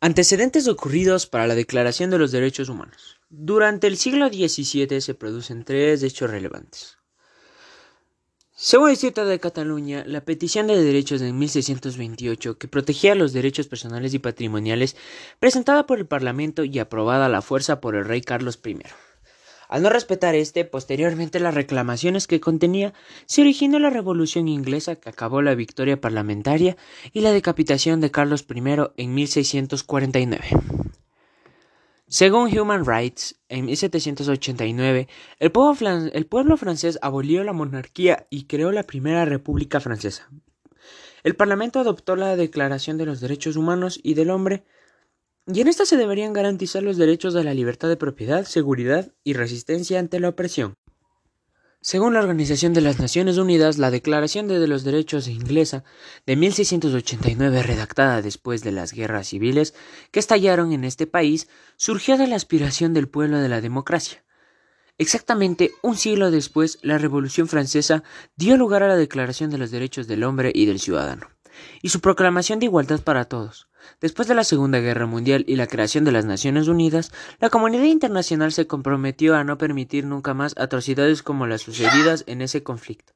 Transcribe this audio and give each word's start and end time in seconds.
Antecedentes 0.00 0.68
ocurridos 0.68 1.26
para 1.26 1.46
la 1.46 1.54
Declaración 1.54 2.10
de 2.10 2.18
los 2.18 2.30
Derechos 2.30 2.68
Humanos. 2.68 3.18
Durante 3.30 3.86
el 3.86 3.96
siglo 3.96 4.28
XVII 4.28 5.00
se 5.00 5.14
producen 5.14 5.64
tres 5.64 6.02
hechos 6.02 6.28
relevantes. 6.28 6.98
Según 8.54 8.88
el 8.88 8.92
Estatuto 8.92 9.24
de 9.24 9.40
Cataluña, 9.40 10.04
la 10.06 10.22
petición 10.22 10.66
de 10.66 10.82
derechos 10.82 11.20
de 11.20 11.32
1628, 11.32 12.58
que 12.58 12.68
protegía 12.68 13.14
los 13.14 13.32
derechos 13.32 13.68
personales 13.68 14.12
y 14.12 14.18
patrimoniales, 14.18 14.96
presentada 15.38 15.86
por 15.86 15.98
el 15.98 16.06
Parlamento 16.06 16.62
y 16.64 16.78
aprobada 16.78 17.26
a 17.26 17.30
la 17.30 17.40
fuerza 17.40 17.80
por 17.80 17.94
el 17.96 18.04
rey 18.04 18.20
Carlos 18.20 18.60
I. 18.64 18.78
Al 19.68 19.82
no 19.82 19.90
respetar 19.90 20.34
este, 20.34 20.64
posteriormente 20.64 21.40
las 21.40 21.54
reclamaciones 21.54 22.26
que 22.26 22.40
contenía, 22.40 22.94
se 23.26 23.40
originó 23.40 23.78
la 23.78 23.90
Revolución 23.90 24.48
Inglesa 24.48 24.96
que 24.96 25.08
acabó 25.08 25.42
la 25.42 25.54
victoria 25.54 26.00
parlamentaria 26.00 26.76
y 27.12 27.20
la 27.20 27.32
decapitación 27.32 28.00
de 28.00 28.10
Carlos 28.10 28.46
I 28.48 28.62
en 28.96 29.14
1649. 29.14 30.46
Según 32.08 32.56
Human 32.56 32.84
Rights, 32.86 33.34
en 33.48 33.64
1789, 33.64 35.08
el 35.40 35.50
pueblo, 35.50 35.90
el 36.12 36.26
pueblo 36.26 36.56
francés 36.56 37.00
abolió 37.02 37.42
la 37.42 37.52
monarquía 37.52 38.28
y 38.30 38.44
creó 38.44 38.70
la 38.70 38.84
primera 38.84 39.24
República 39.24 39.80
Francesa. 39.80 40.30
El 41.24 41.34
Parlamento 41.34 41.80
adoptó 41.80 42.14
la 42.14 42.36
Declaración 42.36 42.96
de 42.98 43.06
los 43.06 43.20
Derechos 43.20 43.56
Humanos 43.56 43.98
y 44.00 44.14
del 44.14 44.30
Hombre 44.30 44.62
y 45.46 45.60
en 45.60 45.68
esta 45.68 45.86
se 45.86 45.96
deberían 45.96 46.32
garantizar 46.32 46.82
los 46.82 46.96
derechos 46.96 47.32
de 47.32 47.44
la 47.44 47.54
libertad 47.54 47.88
de 47.88 47.96
propiedad, 47.96 48.44
seguridad 48.44 49.12
y 49.22 49.34
resistencia 49.34 50.00
ante 50.00 50.18
la 50.18 50.30
opresión. 50.30 50.76
Según 51.80 52.14
la 52.14 52.20
Organización 52.20 52.72
de 52.72 52.80
las 52.80 52.98
Naciones 52.98 53.38
Unidas, 53.38 53.78
la 53.78 53.92
Declaración 53.92 54.48
de 54.48 54.66
los 54.66 54.82
Derechos 54.82 55.28
Inglesa 55.28 55.84
de 56.26 56.34
1689, 56.34 57.62
redactada 57.62 58.22
después 58.22 58.64
de 58.64 58.72
las 58.72 58.92
guerras 58.92 59.28
civiles 59.28 59.72
que 60.10 60.18
estallaron 60.18 60.72
en 60.72 60.82
este 60.82 61.06
país, 61.06 61.48
surgió 61.76 62.18
de 62.18 62.26
la 62.26 62.34
aspiración 62.34 62.92
del 62.92 63.08
pueblo 63.08 63.38
de 63.38 63.48
la 63.48 63.60
democracia. 63.60 64.24
Exactamente 64.98 65.70
un 65.82 65.96
siglo 65.96 66.32
después, 66.32 66.80
la 66.82 66.98
Revolución 66.98 67.46
Francesa 67.46 68.02
dio 68.34 68.56
lugar 68.56 68.82
a 68.82 68.88
la 68.88 68.96
Declaración 68.96 69.50
de 69.50 69.58
los 69.58 69.70
Derechos 69.70 70.08
del 70.08 70.24
Hombre 70.24 70.50
y 70.52 70.66
del 70.66 70.80
Ciudadano 70.80 71.28
y 71.82 71.90
su 71.90 72.00
proclamación 72.00 72.58
de 72.58 72.66
igualdad 72.66 73.00
para 73.00 73.26
todos. 73.26 73.68
Después 74.00 74.28
de 74.28 74.34
la 74.34 74.44
Segunda 74.44 74.80
Guerra 74.80 75.06
Mundial 75.06 75.44
y 75.46 75.56
la 75.56 75.66
creación 75.66 76.04
de 76.04 76.12
las 76.12 76.24
Naciones 76.24 76.68
Unidas, 76.68 77.12
la 77.40 77.50
comunidad 77.50 77.84
internacional 77.84 78.52
se 78.52 78.66
comprometió 78.66 79.34
a 79.34 79.44
no 79.44 79.58
permitir 79.58 80.04
nunca 80.04 80.34
más 80.34 80.54
atrocidades 80.58 81.22
como 81.22 81.46
las 81.46 81.62
sucedidas 81.62 82.24
en 82.26 82.42
ese 82.42 82.62
conflicto. 82.62 83.12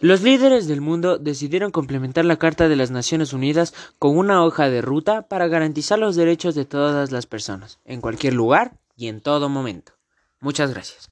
Los 0.00 0.22
líderes 0.22 0.66
del 0.66 0.80
mundo 0.80 1.18
decidieron 1.18 1.70
complementar 1.70 2.24
la 2.24 2.38
Carta 2.38 2.68
de 2.68 2.76
las 2.76 2.90
Naciones 2.90 3.32
Unidas 3.32 3.74
con 3.98 4.16
una 4.16 4.44
hoja 4.44 4.70
de 4.70 4.80
ruta 4.80 5.28
para 5.28 5.46
garantizar 5.46 5.98
los 5.98 6.16
derechos 6.16 6.54
de 6.54 6.64
todas 6.64 7.12
las 7.12 7.26
personas, 7.26 7.80
en 7.84 8.00
cualquier 8.00 8.34
lugar 8.34 8.78
y 8.96 9.08
en 9.08 9.20
todo 9.20 9.48
momento. 9.48 9.92
Muchas 10.40 10.72
gracias. 10.72 11.02